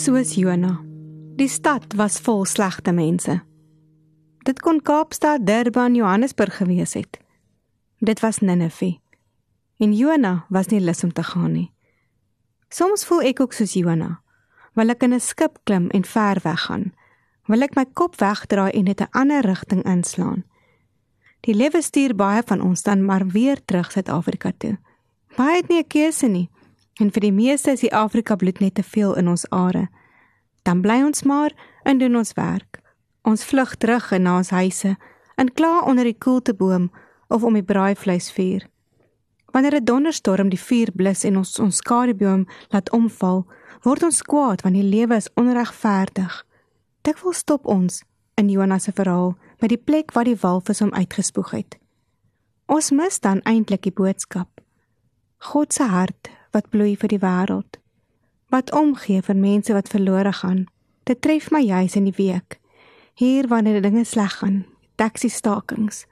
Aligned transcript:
Soos 0.00 0.34
Jona. 0.34 0.78
Die 1.36 1.48
stad 1.48 1.92
was 1.92 2.14
vol 2.24 2.46
slegte 2.48 2.92
mense. 2.92 3.34
Dit 4.48 4.62
kon 4.64 4.78
Kaapstad, 4.80 5.42
Durban, 5.44 5.94
Johannesburg 5.94 6.56
gewees 6.56 6.94
het. 6.96 7.18
Dit 7.98 8.22
was 8.24 8.38
Ninive. 8.40 8.94
En 9.76 9.92
Jona 9.92 10.46
was 10.48 10.70
nie 10.72 10.80
lus 10.80 11.04
om 11.04 11.12
te 11.12 11.22
gaan 11.22 11.52
nie. 11.52 11.66
Soms 12.72 13.04
voel 13.04 13.28
ek 13.28 13.42
ook 13.44 13.52
soos 13.52 13.74
Jona. 13.76 14.22
Wil 14.72 14.88
ek 14.88 15.04
in 15.04 15.12
'n 15.12 15.20
skip 15.20 15.58
klim 15.64 15.90
en 15.90 16.04
ver 16.04 16.40
weggaan. 16.42 16.94
Wil 17.46 17.62
ek 17.62 17.76
my 17.76 17.84
kop 17.84 18.16
wegdraai 18.16 18.72
en 18.72 18.84
net 18.84 19.00
'n 19.00 19.12
ander 19.12 19.44
rigting 19.44 19.84
inslaan. 19.84 20.44
Die 21.40 21.54
lewe 21.54 21.82
stuur 21.82 22.14
baie 22.14 22.42
van 22.46 22.60
ons 22.60 22.82
dan 22.82 23.04
maar 23.04 23.26
weer 23.26 23.64
terug 23.64 23.92
Suid-Afrika 23.92 24.52
toe. 24.58 24.78
Baie 25.36 25.56
het 25.56 25.68
nie 25.68 25.82
'n 25.82 25.86
keuse 25.86 26.26
nie. 26.26 26.48
En 27.00 27.08
vir 27.08 27.24
die 27.24 27.32
meeste 27.32 27.72
is 27.72 27.80
die 27.80 27.94
Afrika 27.96 28.36
bloed 28.36 28.58
net 28.60 28.74
te 28.76 28.84
veel 28.84 29.14
in 29.16 29.28
ons 29.28 29.46
are. 29.56 29.86
Dan 30.68 30.82
bly 30.84 30.98
ons 31.02 31.22
maar 31.24 31.54
en 31.88 31.98
doen 31.98 32.16
ons 32.20 32.32
werk. 32.36 32.82
Ons 33.24 33.44
vlug 33.48 33.72
terug 33.80 34.10
in 34.12 34.28
ons 34.28 34.50
huise 34.52 34.96
en 35.40 35.52
kla 35.56 35.80
onder 35.88 36.04
die 36.04 36.18
koelteboom 36.18 36.90
of 37.32 37.44
om 37.44 37.56
die 37.56 37.64
braaivleisvuur. 37.64 38.66
Wanneer 39.52 39.80
'n 39.80 39.84
donderstorm 39.84 40.48
die 40.48 40.60
vuur 40.60 40.92
blus 40.92 41.24
en 41.24 41.36
ons 41.36 41.58
ons 41.58 41.76
skadeboom 41.76 42.46
laat 42.68 42.90
omval, 42.90 43.46
word 43.82 44.02
ons 44.02 44.22
kwaad 44.22 44.62
want 44.62 44.74
die 44.74 44.90
lewe 44.96 45.16
is 45.16 45.32
onregverdig. 45.34 46.46
Dit 47.02 47.22
wil 47.22 47.32
stop 47.32 47.66
ons 47.66 48.04
in 48.34 48.48
Jonas 48.48 48.82
se 48.82 48.92
verhaal 48.92 49.36
by 49.58 49.66
die 49.66 49.82
plek 49.84 50.12
waar 50.12 50.24
die 50.24 50.40
walvis 50.40 50.80
hom 50.80 50.92
uitgespoeg 50.92 51.50
het. 51.50 51.78
Ons 52.66 52.90
mis 52.90 53.20
dan 53.20 53.40
eintlik 53.40 53.82
die 53.82 53.92
boodskap. 53.92 54.60
God 55.38 55.72
se 55.72 55.82
hart 55.82 56.39
wat 56.50 56.68
bloei 56.70 56.96
vir 56.96 57.08
die 57.08 57.22
wêreld. 57.22 57.78
Wat 58.50 58.72
omgee 58.72 59.22
vir 59.22 59.36
mense 59.36 59.72
wat 59.72 59.88
verlore 59.88 60.32
gaan. 60.32 60.66
Dit 61.04 61.22
tref 61.22 61.50
my 61.50 61.60
juis 61.62 61.96
in 61.96 62.04
die 62.04 62.16
week. 62.16 62.58
Hier 63.14 63.48
wanneer 63.48 63.82
dinge 63.82 64.04
sleg 64.04 64.38
gaan, 64.40 64.64
taxi 64.96 65.28
stakings, 65.28 66.06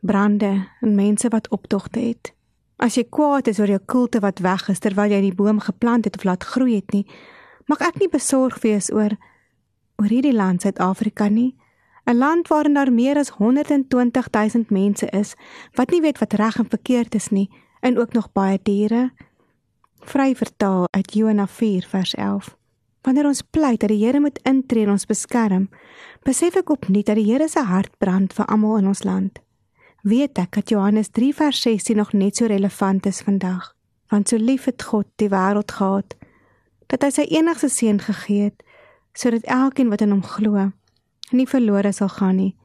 brande 0.00 0.66
en 0.80 0.94
mense 0.94 1.28
wat 1.28 1.48
optogte 1.48 2.00
het. 2.00 2.32
As 2.76 2.96
jy 2.96 3.04
kwaad 3.12 3.48
is 3.50 3.60
oor 3.60 3.68
jou 3.68 3.80
kulte 3.84 4.20
wat 4.24 4.40
weg 4.40 4.68
is 4.72 4.80
terwyl 4.80 5.12
jy 5.12 5.20
die 5.26 5.36
boom 5.36 5.60
geplant 5.60 6.06
het 6.08 6.16
of 6.16 6.24
laat 6.24 6.44
groei 6.44 6.78
het 6.78 6.94
nie, 6.96 7.04
mag 7.68 7.82
ek 7.84 8.00
nie 8.00 8.08
besorg 8.08 8.60
wees 8.64 8.88
oor 8.92 9.16
oor 10.00 10.08
hierdie 10.08 10.32
land 10.32 10.62
Suid-Afrika 10.64 11.28
nie. 11.28 11.56
'n 12.06 12.16
Land 12.16 12.48
waarin 12.48 12.74
daar 12.74 12.92
meer 12.92 13.16
as 13.16 13.28
120 13.28 14.28
000 14.30 14.64
mense 14.68 15.06
is 15.06 15.34
wat 15.74 15.90
nie 15.90 16.00
weet 16.00 16.18
wat 16.18 16.32
reg 16.32 16.56
en 16.58 16.68
verkeerd 16.68 17.14
is 17.14 17.28
nie 17.28 17.50
en 17.80 17.98
ook 17.98 18.12
nog 18.12 18.32
baie 18.32 18.58
diere. 18.62 19.12
Vry 20.00 20.34
vertaal 20.34 20.86
uit 20.90 21.14
Johanna 21.14 21.46
4 21.46 21.86
vers 21.88 22.14
11. 22.14 22.56
Wanneer 23.02 23.26
ons 23.26 23.42
pleit 23.42 23.80
dat 23.80 23.88
die 23.88 24.04
Here 24.04 24.20
moet 24.20 24.38
intree 24.42 24.84
en 24.84 24.90
ons 24.90 25.06
beskerm, 25.06 25.68
besef 26.22 26.56
ek 26.56 26.70
opnuut 26.70 27.06
dat 27.06 27.16
die 27.16 27.28
Here 27.32 27.48
se 27.48 27.62
hart 27.64 27.98
brand 27.98 28.32
vir 28.32 28.46
almal 28.46 28.78
in 28.78 28.90
ons 28.92 29.04
land 29.04 29.40
weet 30.02 30.38
ek 30.38 30.54
dat 30.56 30.70
Johannes 30.72 31.10
3 31.12 31.34
vers 31.34 31.60
16 31.62 31.96
nog 31.96 32.12
net 32.12 32.36
so 32.36 32.46
relevant 32.46 33.06
is 33.06 33.20
vandag. 33.20 33.74
Want 34.08 34.28
so 34.28 34.36
lief 34.36 34.64
het 34.64 34.82
God 34.82 35.06
die 35.16 35.28
wêreld 35.28 35.72
gehad 35.72 36.16
dat 36.90 37.04
hy 37.06 37.10
sy 37.14 37.26
enigste 37.30 37.68
seun 37.70 38.00
gegee 38.02 38.50
het 38.50 38.64
sodat 39.14 39.46
elkeen 39.46 39.90
wat 39.90 40.02
in 40.02 40.14
hom 40.14 40.22
glo 40.22 40.70
nie 41.30 41.46
verlore 41.46 41.92
sal 41.92 42.08
gaan 42.10 42.36
nie, 42.40 42.56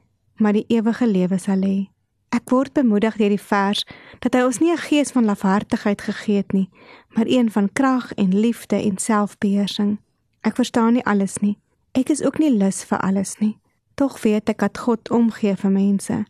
maar 0.42 0.56
die 0.56 0.66
ewige 0.68 1.06
lewe 1.06 1.38
sal 1.38 1.62
hê. 1.62 1.86
Ek 2.28 2.50
word 2.50 2.72
bemoedig 2.72 3.16
deur 3.16 3.28
die 3.28 3.40
vers 3.40 3.86
dat 4.18 4.34
hy 4.34 4.42
ons 4.42 4.58
nie 4.58 4.72
'n 4.72 4.86
gees 4.88 5.12
van 5.12 5.24
lafhartigheid 5.24 6.00
gegee 6.00 6.36
het 6.36 6.52
nie, 6.52 6.70
maar 7.08 7.26
een 7.26 7.50
van 7.50 7.72
krag 7.72 8.12
en 8.14 8.38
liefde 8.40 8.76
en 8.76 8.98
selfbeheersing. 8.98 9.98
Ek 10.40 10.54
verstaan 10.54 10.92
nie 10.92 11.04
alles 11.04 11.38
nie. 11.38 11.58
Ek 11.92 12.08
is 12.08 12.22
ook 12.22 12.38
nie 12.38 12.50
lus 12.50 12.84
vir 12.84 12.98
alles 12.98 13.38
nie. 13.38 13.58
Tog 13.94 14.20
weet 14.22 14.48
ek 14.48 14.58
dat 14.58 14.78
God 14.78 15.10
omgee 15.10 15.56
vir 15.56 15.70
mense 15.70 16.24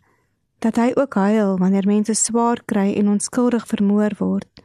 dat 0.59 0.75
hy 0.75 0.91
ook 0.95 1.13
huil 1.13 1.57
wanneer 1.57 1.85
mense 1.85 2.13
swaar 2.13 2.61
kry 2.65 2.93
en 2.93 3.09
onskuldig 3.09 3.67
vermoor 3.67 4.15
word. 4.17 4.63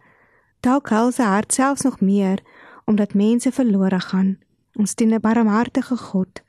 Dalk 0.61 0.89
huil 0.89 1.13
sy 1.13 1.27
hart 1.27 1.53
selfs 1.53 1.85
nog 1.85 2.01
meer 2.01 2.41
omdat 2.85 3.15
mense 3.15 3.53
verlore 3.53 4.01
gaan. 4.01 4.39
Ons 4.79 4.95
dien 4.95 5.13
'n 5.15 5.21
barmhartige 5.21 5.97
God, 5.97 6.43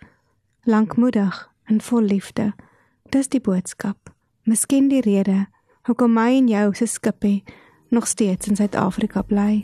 lankmoedig 0.63 1.49
en 1.65 1.81
vol 1.81 2.01
liefde. 2.01 2.53
Dis 3.09 3.27
die 3.27 3.41
boodskap. 3.41 4.12
Miskien 4.43 4.89
die 4.91 4.99
rede 4.99 5.45
hoekom 5.87 6.11
my 6.11 6.33
en 6.35 6.49
jou 6.51 6.65
se 6.75 6.83
skipie 6.91 7.45
nog 7.95 8.09
steeds 8.11 8.49
in 8.51 8.57
Suid-Afrika 8.59 9.21
bly. 9.23 9.63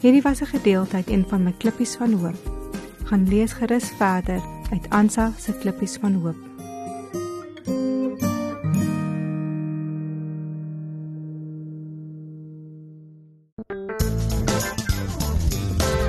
Hierdie 0.00 0.22
was 0.24 0.40
'n 0.40 0.48
gedeelte 0.56 0.96
uit 0.96 1.10
een 1.10 1.24
van 1.28 1.42
my 1.42 1.52
klippies 1.52 1.96
van 1.96 2.12
hoop. 2.12 2.40
Gaan 3.04 3.28
lees 3.28 3.52
gerus 3.52 3.90
verder 3.98 4.40
uit 4.70 4.90
Ansa 4.90 5.32
se 5.38 5.52
klippies 5.58 5.96
van 5.96 6.14
hoop. 6.14 6.45